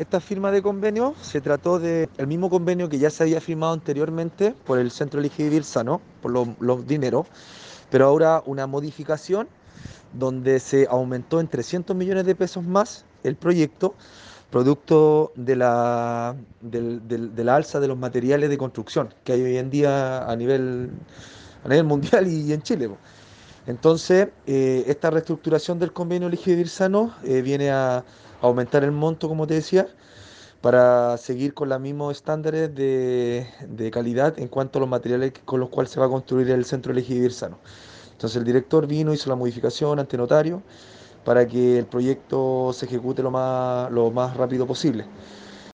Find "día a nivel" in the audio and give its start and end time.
19.70-20.90